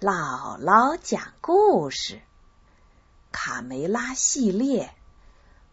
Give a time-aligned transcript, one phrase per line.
[0.00, 2.22] 姥姥讲故事，
[3.32, 4.94] 卡梅拉系列。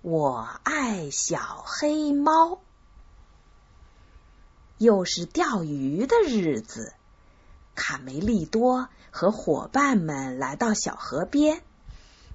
[0.02, 2.60] 我爱小黑猫。
[4.80, 6.92] 又是钓鱼的日子，
[7.74, 11.64] 卡梅利多和伙伴们来到小河边。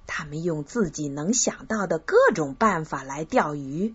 [0.07, 3.95] 他们用自己能想到的各种办法来钓鱼，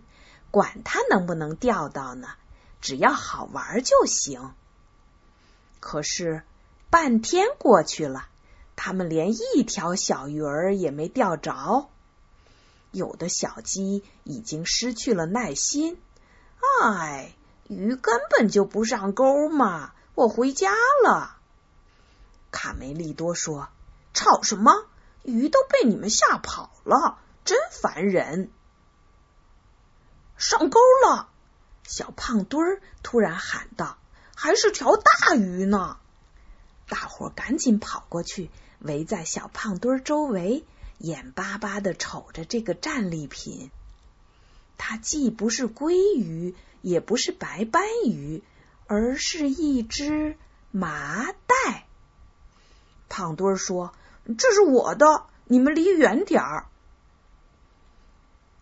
[0.51, 2.27] 管他能不能钓到呢，
[2.79, 4.53] 只要好玩就行。
[5.79, 6.43] 可是。
[6.89, 8.27] 半天过去了，
[8.75, 11.89] 他们连一条小鱼儿也没钓着。
[12.91, 16.01] 有的小鸡已经失去了耐心，
[16.81, 17.35] 哎，
[17.67, 19.93] 鱼根本就不上钩嘛！
[20.15, 20.71] 我回家
[21.03, 21.37] 了。
[22.49, 23.67] 卡梅利多说
[24.15, 24.85] ：“吵什么？
[25.23, 28.49] 鱼都被你们吓跑了，真烦人！”
[30.37, 31.29] 上钩了！
[31.83, 33.97] 小胖墩儿突然喊道
[34.35, 35.97] ：“还是条大鱼呢！”
[36.89, 38.49] 大伙赶紧跑过去，
[38.79, 40.63] 围在小胖墩周围，
[40.99, 43.71] 眼巴巴的瞅着这个战利品。
[44.77, 48.43] 它既不是鲑鱼，也不是白斑鱼，
[48.85, 50.37] 而是一只
[50.71, 51.85] 麻袋。
[53.09, 53.93] 胖墩儿说
[54.37, 56.67] ：“这是我的，你们离远点儿。”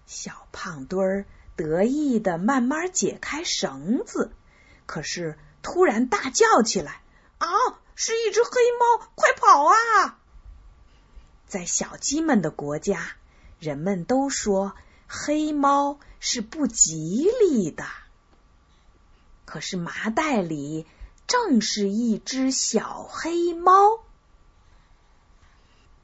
[0.08, 4.32] 小胖墩儿得意的慢慢解开绳子，
[4.86, 7.02] 可是突然大叫起来
[7.38, 7.48] ：“啊！”
[7.96, 10.20] 是一只黑猫，快跑啊！
[11.48, 13.16] 在小鸡们的国家，
[13.60, 14.76] 人们都说
[15.08, 17.86] 黑猫是不吉利的。
[19.46, 20.86] 可是麻袋里
[21.26, 24.04] 正是一只小黑猫，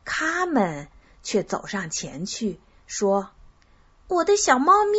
[0.06, 0.88] 他们
[1.24, 3.32] 却走上前去说
[4.08, 4.98] ：“我的小猫咪，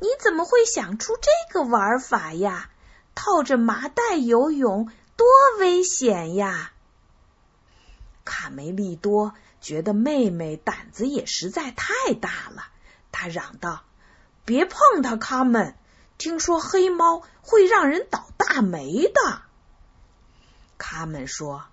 [0.00, 2.68] 你怎么会想出这个玩法呀？
[3.14, 5.26] 套着麻袋游泳。”多
[5.58, 6.72] 危险呀！
[8.24, 12.66] 卡梅利多觉得妹妹胆子也实在太大了，
[13.12, 13.84] 他嚷道
[14.44, 15.76] ：“别碰它，卡门！
[16.18, 19.42] 听说黑猫会让人倒大霉的。”
[20.78, 21.64] 卡门说：“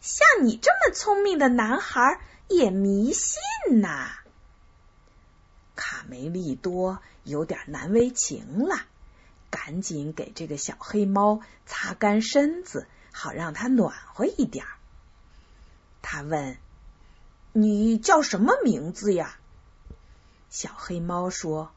[0.00, 3.40] 像你这么聪明的男孩也迷信
[3.80, 4.12] 呐！”
[5.74, 8.76] 卡梅利多有点难为情了。
[9.54, 14.72] 赶紧给这个小黑猫擦干身子，好让它暖和一点儿。
[16.02, 16.58] 他问
[17.54, 19.38] ：“你叫什么名字呀？”
[20.50, 21.70] 小黑猫说：“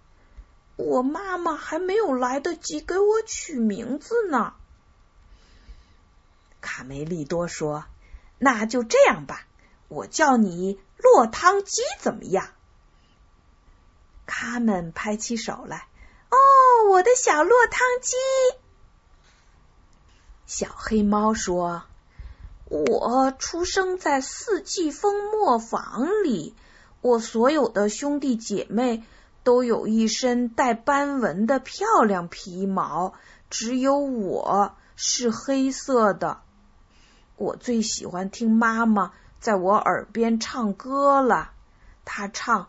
[0.75, 4.55] 我妈妈还没有来得及给我取名字呢。”
[6.59, 7.85] 卡梅利多说
[8.39, 9.45] ：“那就这样吧，
[9.87, 12.49] 我叫你落汤鸡，怎么样？”
[14.25, 15.85] 他们拍起手来。
[16.29, 16.37] 哦，
[16.91, 18.15] 我的小落汤鸡！
[20.45, 21.83] 小黑猫说
[22.69, 26.55] ：“我出生在四季风磨坊里，
[27.01, 29.03] 我所有的兄弟姐妹
[29.43, 33.13] 都有一身带斑纹的漂亮皮毛，
[33.49, 36.41] 只有我是黑色的。
[37.35, 41.51] 我最喜欢听妈妈在我耳边唱歌了，
[42.03, 42.67] 她唱：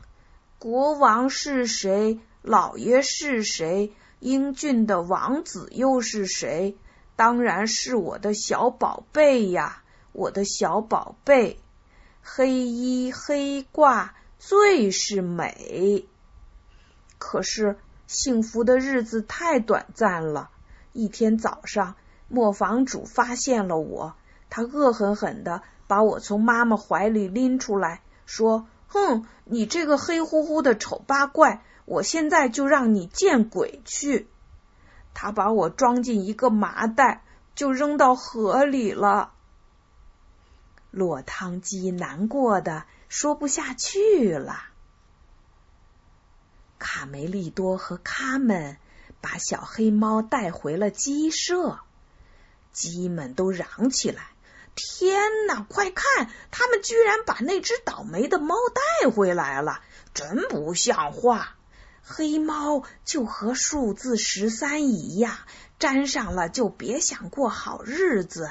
[0.58, 3.92] 国王是谁？”老爷是谁？
[4.20, 6.76] 英俊的王子又是谁？
[7.14, 9.82] 当然是我的小宝贝呀，
[10.12, 11.60] 我的小宝贝。
[12.22, 16.06] 黑衣黑褂最是美。
[17.18, 17.76] 可是
[18.06, 20.50] 幸福的日子太短暂了。
[20.92, 21.96] 一天早上，
[22.28, 24.14] 磨坊主发现了我，
[24.50, 34.28] 他恶狠狠的把我从妈妈怀里拎出来，说：“哼，你这个黑乎乎的丑八怪！”我现在就让你见鬼去！
[35.14, 39.32] 他把我装进一个麻袋，就扔到河里了。
[40.90, 44.64] 落汤鸡难过的说不下去了。
[46.78, 48.76] 卡梅利多和卡门
[49.22, 51.80] 把小黑猫带回了鸡舍，
[52.70, 54.22] 鸡们都嚷起来
[54.76, 58.54] ：“天哪，快看，他们居然把那只倒霉的猫
[59.02, 59.80] 带回来了，
[60.12, 61.54] 真不像话！”
[62.10, 65.36] 黑猫就和数字十三一样，
[65.78, 68.50] 沾上了就别想过好日子。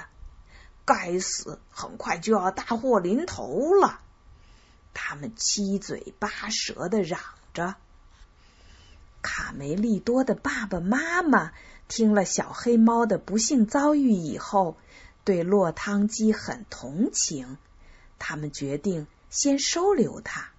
[0.85, 3.99] 该死，很快就要大祸临头了。
[4.93, 7.19] 他们七嘴八舌的嚷
[7.53, 7.75] 着。
[9.23, 11.51] 卡梅利多的爸爸妈妈
[11.87, 14.77] 听了小黑猫的不幸遭遇以后，
[15.25, 17.57] 对落汤鸡很同情，
[18.19, 20.51] 他们决定先收留它。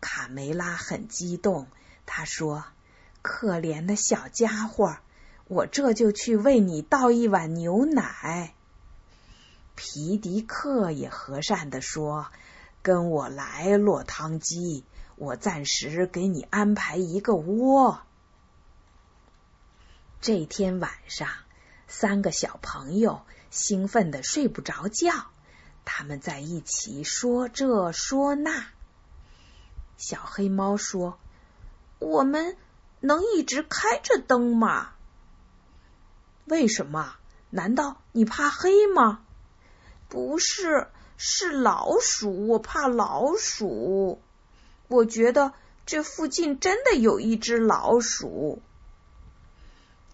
[0.00, 1.68] 卡梅拉很激动。
[2.06, 2.64] 他说
[3.22, 4.98] ：“可怜的小家伙，
[5.46, 8.54] 我这就去为你倒一碗牛奶。”
[9.74, 12.26] 皮迪克也和善的说
[12.82, 14.84] ：“跟我来，落汤鸡，
[15.16, 18.02] 我暂时给你安排一个窝。”
[20.20, 21.28] 这天晚上，
[21.88, 25.12] 三个小朋友兴奋的睡不着觉，
[25.84, 28.66] 他们在一起说这说那。
[29.96, 31.18] 小黑猫说
[32.02, 32.56] ：“我们
[33.00, 34.90] 能一直开着灯吗
[36.46, 37.14] ？”“为什么？
[37.50, 39.20] 难道你怕黑吗
[40.08, 44.20] ？”“不是，是老鼠，我怕老鼠。
[44.88, 45.52] 我觉得
[45.86, 48.60] 这附近真的有一只老鼠。”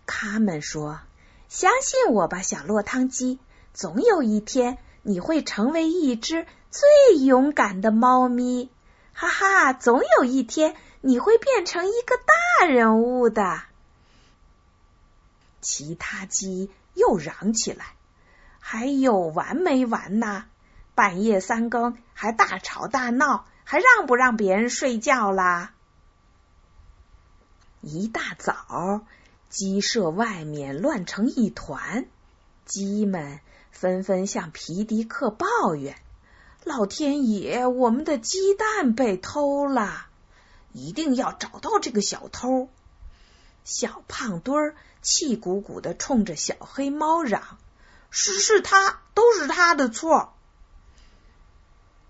[0.06, 1.00] 他们说
[1.48, 3.38] ：“相信我吧，小落汤鸡，
[3.72, 8.70] 总有一天你会成为一只最勇敢的猫咪。”
[9.12, 13.62] 哈哈，总有一天你会变成一个大人物的。
[15.60, 17.94] 其他鸡又嚷起来
[18.60, 20.44] ：“还有完没完呐？
[20.94, 25.72] 半夜三更还大吵大闹，还让不让别人睡觉啦？”
[27.80, 29.02] 一大早，
[29.48, 32.06] 鸡舍外面乱成一团，
[32.64, 33.38] 鸡们
[33.70, 35.96] 纷纷向皮迪克抱怨。
[36.64, 40.07] 老天爷，我们的鸡蛋被偷了！
[40.72, 42.68] 一定要找到这个小偷。
[43.64, 47.58] 小胖墩儿气鼓鼓的冲着小黑猫嚷
[48.10, 50.32] ：“是是他，都是他的错！”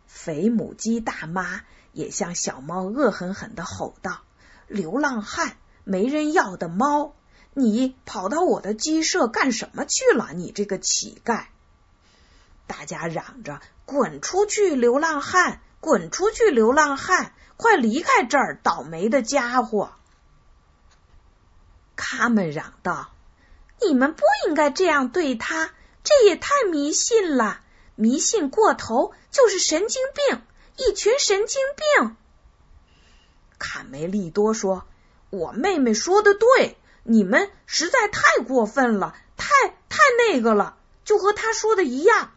[0.06, 1.62] 肥母鸡大妈
[1.93, 4.20] 也向小猫恶狠狠的吼道
[4.69, 7.14] ：“流浪汉，没人要的猫，
[7.54, 10.32] 你跑到我的鸡舍干什么去了？
[10.34, 11.46] 你这个乞丐！”
[12.69, 15.61] 大家嚷着：“滚出去，流浪汉！
[15.80, 17.34] 滚出去，流浪汉！
[17.56, 19.92] 快离开这儿，倒霉的家伙！”
[21.96, 23.10] 他们嚷道
[23.82, 25.72] ：“你们不应该这样对他，
[26.04, 27.60] 这也太迷信了！
[27.96, 30.42] 迷信过头就是神经病，
[30.76, 31.60] 一群神经
[31.98, 32.16] 病！”
[33.58, 34.86] 卡梅利多说
[35.30, 39.48] ：“我妹妹说的对，你们实在太过分了，太
[39.88, 42.30] 太那个了，就和他说的一样。”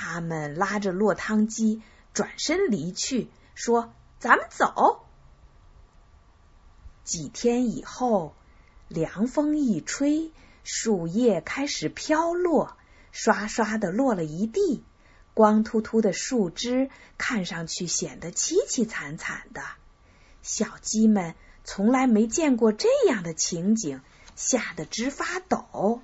[0.00, 1.82] 他们拉着落汤鸡
[2.14, 5.04] 转身离去，说：“咱们走。”
[7.02, 8.32] 几天以后，
[8.86, 10.30] 凉风一吹，
[10.62, 12.76] 树叶开始飘落，
[13.10, 14.84] 刷刷的落了一地，
[15.34, 19.62] 光秃秃的树枝看上去显得凄凄惨惨的。
[20.42, 21.34] 小鸡们
[21.64, 24.00] 从来没见过这样的情景，
[24.36, 26.00] 吓得直发抖。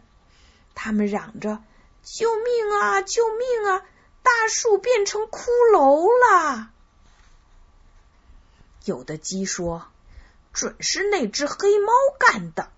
[0.75, 1.63] 他们嚷着。
[2.05, 3.03] 救命啊！
[3.03, 3.83] 救命啊！
[4.23, 6.71] 大树变成骷髅了。
[8.85, 9.87] 有的鸡说
[10.53, 12.71] ：“准是那只黑猫干的。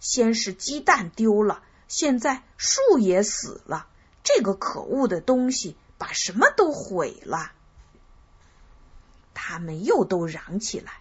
[0.00, 3.86] 先是鸡蛋丢了，现在树也死了。
[4.24, 7.52] 这个可恶的东西把什么都毁了。”
[9.34, 10.92] 他们又都嚷起来：“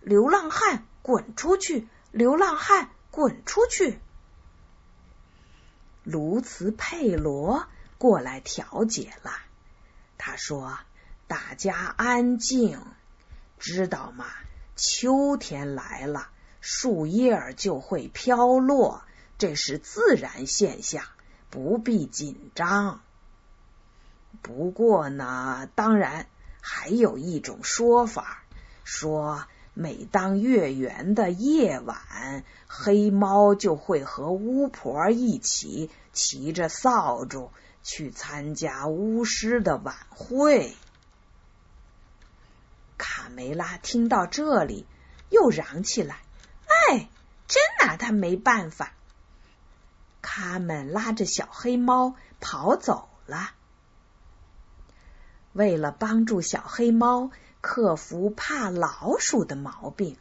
[0.00, 1.86] 流浪汉，滚出去！
[2.10, 4.00] 流浪汉，滚出去！”
[6.10, 7.66] 卢茨佩罗
[7.98, 9.30] 过来调解了。
[10.16, 10.78] 他说
[11.28, 12.80] ：“大家安静，
[13.58, 14.24] 知道吗？
[14.74, 16.30] 秋天来了，
[16.62, 19.02] 树叶就会飘落，
[19.36, 21.04] 这是自然现象，
[21.50, 23.02] 不必紧张。
[24.40, 26.26] 不过呢，当然
[26.62, 28.44] 还有一种说法，
[28.82, 29.46] 说。”
[29.80, 37.52] 每当月圆的夜晚，黑猫就会和巫婆一起骑着扫帚
[37.84, 40.74] 去参加巫师的晚会。
[42.96, 44.84] 卡梅拉听到这里，
[45.30, 46.22] 又嚷起来
[46.90, 47.08] ：“哎，
[47.46, 48.92] 真拿他没办法！”
[50.20, 53.52] 他们拉着小黑猫跑走了。
[55.52, 57.30] 为了帮助小黑猫。
[57.60, 60.16] 克服怕老鼠的毛病。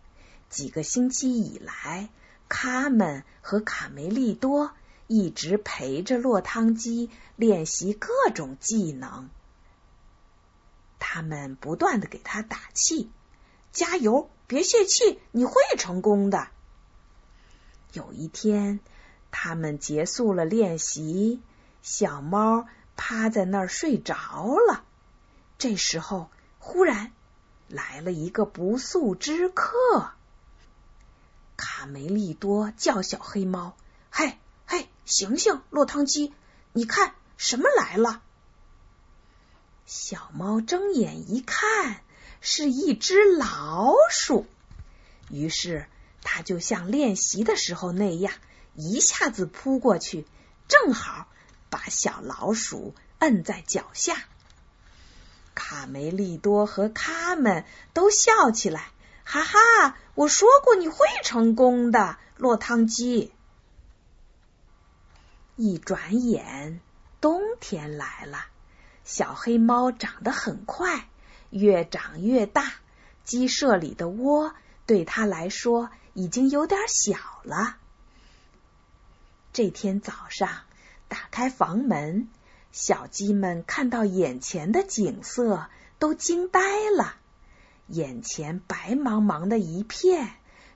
[0.50, 2.10] 几个星期以来，
[2.48, 4.72] 卡门和卡梅利多
[5.08, 9.29] 一直陪着落汤鸡练习各种技能。
[11.00, 13.10] 他们不断的给他打气
[13.74, 16.48] ：“加油，别泄气，你会成功的。”
[17.94, 18.79] 有一天，
[19.32, 21.41] 他们结束了练习，
[21.82, 24.84] 小猫趴在那儿睡着了。
[25.58, 26.29] 这时候，
[26.60, 27.12] 忽然。
[27.67, 30.12] 来了一个不速之客，
[31.57, 33.75] 卡梅利多叫小黑猫
[34.09, 36.33] ：“嘿，嘿，醒醒，落汤鸡，
[36.71, 38.21] 你看什么来了？”
[39.86, 42.01] 小猫睁眼一看，
[42.41, 44.45] 是一只老鼠。
[45.29, 45.88] 于是，
[46.21, 48.33] 它就像练习的时候那样，
[48.75, 50.25] 一下子扑过去，
[50.67, 51.27] 正好
[51.69, 54.24] 把小老鼠摁在脚下。
[55.57, 58.91] 卡梅利多和卡门都笑起来，
[59.23, 59.97] 哈哈！
[60.13, 63.33] 我说过你会成功的，落汤鸡。
[65.55, 66.79] 一转眼，
[67.19, 68.45] 冬天来了，
[69.03, 71.09] 小黑猫长得很快，
[71.49, 72.73] 越长越大。
[73.23, 74.53] 鸡舍里的窝
[74.85, 77.77] 对它来说已经有点小了。
[79.53, 80.49] 这天早上，
[81.07, 82.29] 打开房门，
[82.71, 85.67] 小鸡们看到眼前的景色，
[86.00, 87.15] 都惊呆了。
[87.88, 90.36] 眼前白茫茫的一片，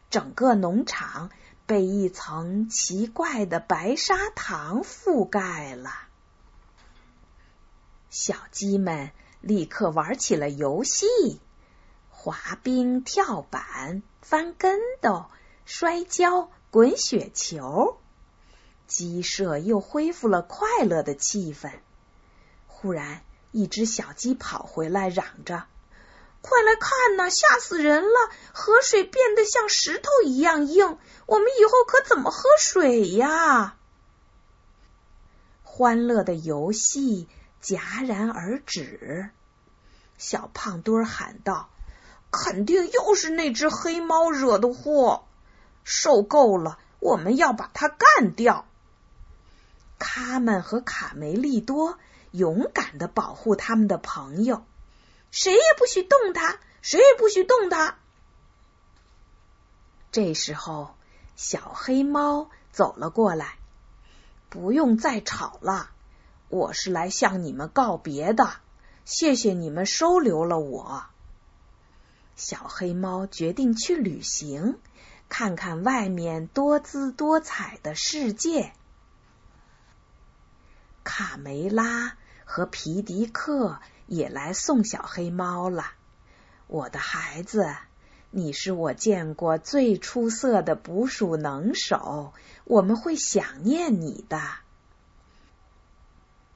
[0.09, 1.29] 整个农场
[1.65, 5.91] 被一层奇怪的白砂糖覆盖了。
[8.09, 11.05] 小鸡们立刻玩起了游戏：
[12.09, 15.27] 滑冰、跳板、翻跟斗、
[15.65, 18.00] 摔跤、滚雪球。
[18.93, 21.71] 鸡舍又恢复了快乐的气氛。
[22.67, 23.21] 忽然，
[23.51, 25.63] 一只小鸡跑回来，嚷着
[26.43, 28.29] ：“快来看呐，吓死人了！
[28.51, 33.77] 河水变得像石头一样硬，我们以后可怎么喝水呀？”
[35.63, 37.29] 欢乐的游戏
[37.63, 39.29] 戛然而止。
[40.17, 41.69] 小胖墩喊道
[42.29, 45.23] ：“肯定又是那只黑猫惹的祸！
[45.85, 48.65] 受够了，我们要把它干掉！”
[50.03, 51.99] 卡门和卡梅利多
[52.31, 54.65] 勇敢的保护他们的朋友，
[55.29, 57.99] 谁也不许动他，谁也不许动他。
[60.11, 60.95] 这时候，
[61.35, 63.59] 小黑猫走了过来，
[64.49, 65.91] 不用再吵了，
[66.49, 68.53] 我是来向你们告别的，
[69.05, 71.03] 谢谢你们收留了我。
[72.35, 74.79] 小黑猫决定去旅行，
[75.29, 78.73] 看看外面多姿多彩的世界。
[81.03, 85.85] 卡梅拉和皮迪克也来送小黑猫了。
[86.67, 87.75] 我的孩子，
[88.29, 94.39] 你是我见过最出色的捕鼠能手，我们会想念你的。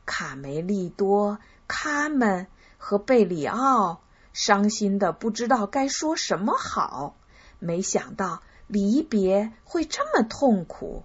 [0.05, 2.47] 卡梅利多、卡门
[2.77, 7.17] 和贝里奥伤心的不知道该说什么好，
[7.59, 11.03] 没想到离别会这么痛苦。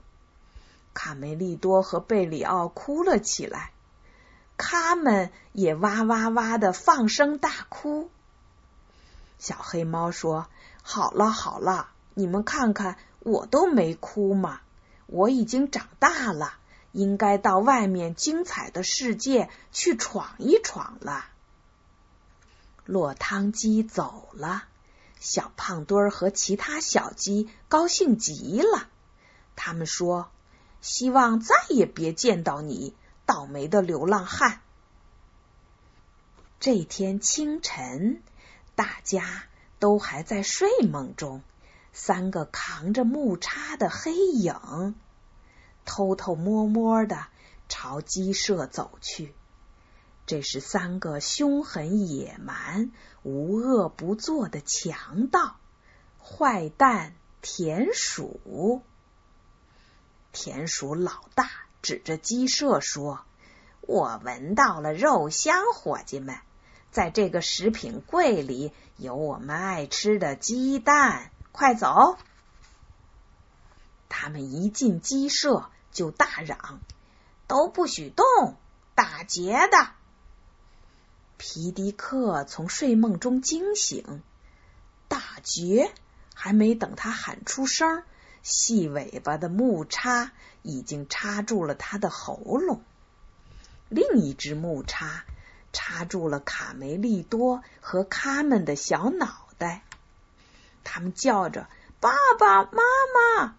[0.92, 3.72] 卡梅利多和贝里奥哭了起来，
[4.56, 8.10] 他们也哇哇哇的放声大哭。
[9.38, 10.48] 小黑猫说
[10.82, 14.60] ：“好了好了，你们看看，我都没哭嘛，
[15.06, 16.54] 我已经长大了，
[16.92, 21.24] 应该到外面精彩的世界去闯一闯了。”
[22.84, 24.64] 落汤鸡走了，
[25.20, 28.88] 小胖墩儿和其他小鸡高兴极了，
[29.56, 30.28] 他们说。
[30.80, 32.94] 希望再也别见到你，
[33.26, 34.60] 倒霉的流浪汉。
[36.58, 38.22] 这天清晨，
[38.74, 39.44] 大家
[39.78, 41.42] 都还在睡梦中。
[41.92, 44.94] 三个扛着木叉的黑影，
[45.84, 47.26] 偷偷摸摸的
[47.68, 49.34] 朝鸡舍走去。
[50.26, 52.92] 这是三个凶狠野蛮、
[53.24, 55.56] 无恶不作的强盗——
[56.22, 58.82] 坏蛋田鼠。
[60.32, 61.50] 田鼠老大
[61.82, 63.20] 指着鸡舍说
[63.82, 66.38] ：“我闻到了肉香，伙计们，
[66.92, 72.16] 在这个食品柜里有我们爱吃的鸡蛋，快走！”
[74.08, 76.80] 他们一进鸡舍就大嚷
[77.48, 78.56] ：“都不许动，
[78.94, 79.90] 打劫的！”
[81.38, 84.22] 皮迪克从睡梦中惊醒，
[85.08, 85.92] 打劫
[86.34, 88.04] 还没等他喊出声。
[88.42, 90.32] 细尾巴的木叉
[90.62, 92.82] 已经插住了他的喉咙，
[93.88, 95.24] 另一只木叉
[95.72, 99.82] 插住了卡梅利多和卡门的小脑袋。
[100.84, 101.68] 他们叫着
[102.00, 102.82] ：“爸爸妈
[103.38, 103.56] 妈，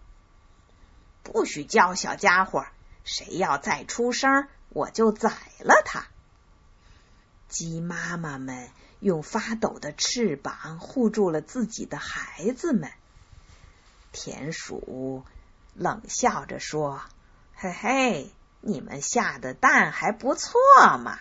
[1.22, 2.66] 不许叫，小家伙！
[3.04, 6.06] 谁要再出声，我就宰了他！”
[7.48, 8.70] 鸡妈妈们
[9.00, 12.90] 用发抖的翅膀护住了自己的孩子们。
[14.12, 15.24] 田鼠
[15.74, 17.00] 冷笑着说
[17.56, 20.52] ：“嘿嘿，你们下的蛋还不错
[20.98, 21.18] 嘛！”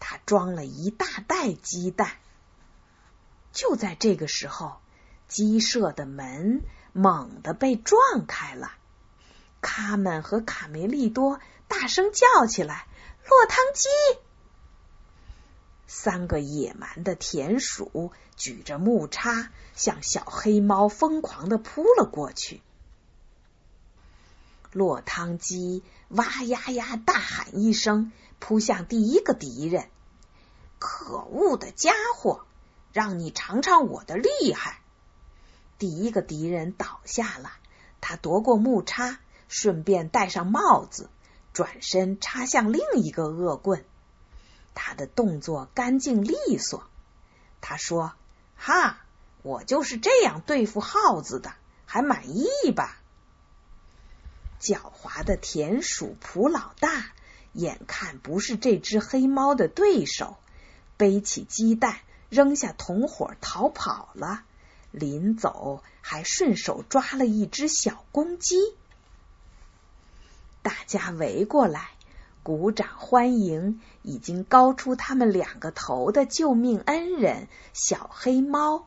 [0.00, 2.10] 他装了一大袋鸡蛋。
[3.52, 4.80] 就在这个时候，
[5.28, 6.62] 鸡舍的门
[6.92, 8.72] 猛地被撞开了。
[9.60, 11.38] 卡门和卡梅利多
[11.68, 12.86] 大声叫起来
[13.28, 13.88] ：“落汤鸡！”
[15.86, 22.62] 三个野蛮的田鼠举着木叉，向小黑猫疯狂的扑了过去。
[24.72, 29.88] 落汤鸡哇呀呀大喊一声，扑向第一个敌人。
[30.78, 32.44] 可恶的家伙，
[32.92, 34.80] 让你尝尝我的厉害！
[35.78, 37.52] 第一个敌人倒下了，
[38.00, 41.08] 他夺过木叉，顺便戴上帽子，
[41.52, 43.84] 转身插向另一个恶棍。
[44.74, 46.84] 他的动作干净利索。
[47.60, 48.12] 他说
[48.56, 48.98] ：“哈，
[49.42, 51.54] 我就是这样对付耗子的，
[51.86, 53.00] 还满意吧？”
[54.60, 57.12] 狡猾的田鼠普老大
[57.52, 60.36] 眼看不是这只黑猫的对手，
[60.96, 61.98] 背起鸡蛋，
[62.30, 64.42] 扔下同伙逃跑了。
[64.90, 68.56] 临走还顺手抓了一只小公鸡，
[70.62, 71.90] 大家围过来
[72.44, 78.86] 鼓掌欢迎已经高出他们两个头的救命恩人小黑猫。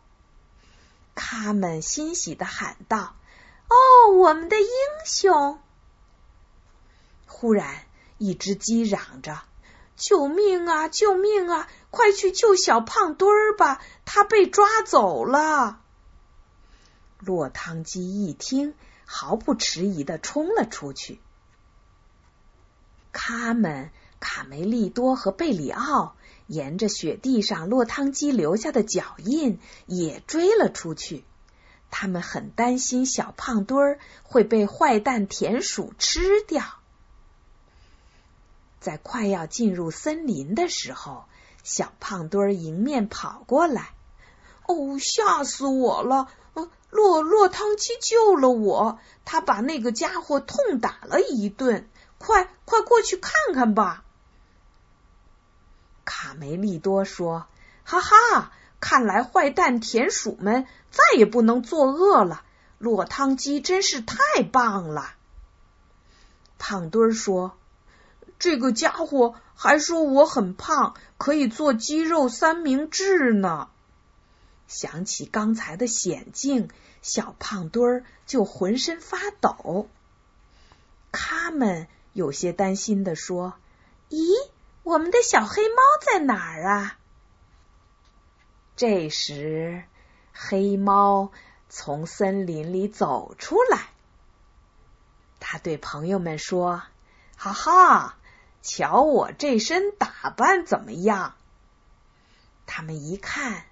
[1.15, 3.15] 他们欣喜的喊道
[3.67, 4.69] ：“哦，我们的英
[5.05, 5.59] 雄！”
[7.25, 7.83] 忽然，
[8.19, 9.41] 一只鸡嚷着
[9.97, 10.87] ：“救命啊！
[10.87, 11.67] 救命啊！
[11.89, 15.81] 快去救小胖墩儿吧，他被抓走了。”
[17.19, 18.75] 落汤鸡一听，
[19.07, 21.19] 毫不迟疑的冲了出去。
[23.17, 29.57] 卡门、卡梅利多和贝里奥沿着雪地上落汤鸡留下的脚印
[29.87, 31.25] 也追了出去。
[31.89, 36.63] 他们很担心小胖墩儿会被坏蛋田鼠吃掉。
[38.79, 41.23] 在快要进入森林的时候，
[41.63, 43.93] 小胖墩儿迎面跑过来。
[44.67, 46.29] 哦，吓死我了！
[46.91, 51.89] 落落汤鸡救了我，他把那个家伙痛打了一顿。
[52.17, 54.03] 快快过去看看吧！
[56.05, 57.47] 卡梅利多说
[57.83, 62.43] ：“哈哈，看来坏蛋田鼠们再也不能作恶了。
[62.77, 65.15] 落汤鸡真是太棒了。”
[66.57, 67.57] 胖墩儿说
[68.39, 73.69] ：“这个家伙还说我很胖，可以做鸡肉三明治呢。”
[74.67, 76.69] 想起刚才的险境，
[77.01, 79.87] 小胖墩儿就浑身发抖。
[81.11, 83.53] 他们有些担心的说
[84.09, 84.49] ：“咦，
[84.81, 86.97] 我们的小黑猫在哪儿啊？”
[88.75, 89.83] 这时，
[90.33, 91.31] 黑猫
[91.69, 93.89] 从森林里走出来，
[95.39, 96.81] 他对朋友们说
[97.37, 98.17] ：“哈哈，
[98.63, 101.35] 瞧我这身打扮怎么样？”
[102.65, 103.63] 他们一看。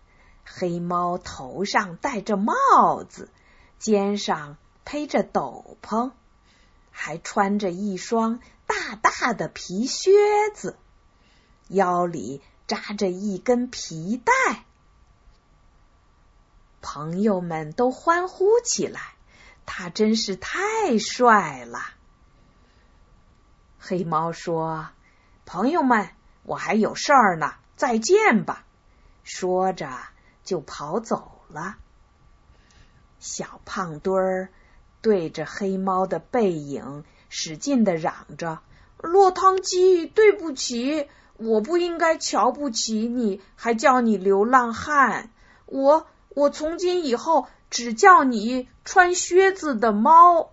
[0.48, 3.32] 黑猫头上戴着帽子，
[3.80, 6.12] 肩上披着斗篷，
[6.98, 10.12] 还穿着一双大大的皮靴
[10.54, 10.78] 子，
[11.68, 14.64] 腰里扎着一根皮带。
[16.82, 19.02] 朋友们都欢呼起来，
[19.66, 21.80] 他真是太帅了。
[23.78, 24.88] 黑猫说
[25.46, 26.10] ：“朋友们，
[26.44, 28.66] 我还有事儿呢，再见吧。”
[29.26, 29.90] 说着。
[30.46, 31.76] 就跑走了。
[33.20, 34.50] 小胖墩儿
[35.06, 38.62] 对着黑猫的背影使劲的嚷着
[38.98, 45.30] ：“落汤鸡，对不起，我不应该瞧不起你，还叫你流浪汉。
[45.68, 50.50] 我我从今以后只叫你穿靴子的猫。”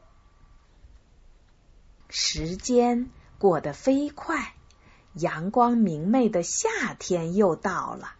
[2.10, 4.52] 时间过得飞快，
[5.14, 8.12] 阳光明媚的夏天又到了。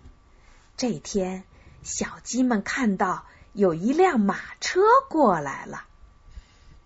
[0.78, 1.44] 这天。
[1.84, 5.84] 小鸡们看到有一辆马车过来了，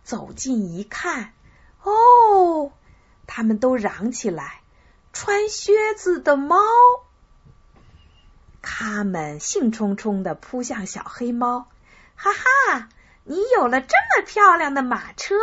[0.07, 1.33] 走近一看，
[1.83, 2.71] 哦，
[3.27, 4.61] 他们都嚷起来
[5.13, 6.57] ：“穿靴子的猫！”
[8.63, 11.67] 他们兴冲冲的扑向小黑猫，
[12.15, 12.89] 哈哈，
[13.25, 15.35] 你有了这么漂亮的马车，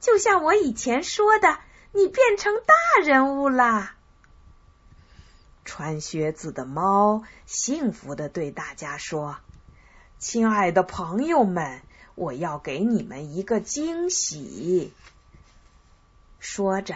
[0.00, 1.58] 就像我以前说的，
[1.92, 3.96] 你变成大人物啦！
[5.66, 9.36] 穿靴子的猫幸福的对大家说
[10.18, 11.82] ：“亲爱的朋友们，
[12.20, 14.92] 我要给你们一个惊喜。”
[16.38, 16.94] 说着，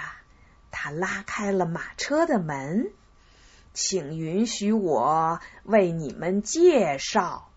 [0.70, 2.92] 他拉开了马车的门，
[3.72, 7.48] 请允许我为你们介绍。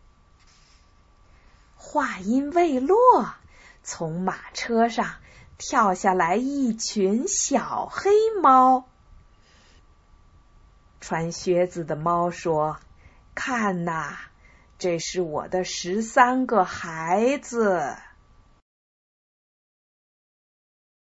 [1.76, 3.34] 话音未落，
[3.84, 5.16] 从马车上
[5.58, 8.88] 跳下来一群小黑猫。
[11.02, 12.80] 穿靴子的猫说
[13.36, 14.18] ：“看呐，
[14.78, 17.96] 这是我的十三个孩子。”